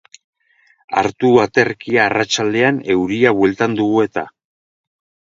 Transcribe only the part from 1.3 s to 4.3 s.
aterkia arratsaldean euria bueltan dugu eta.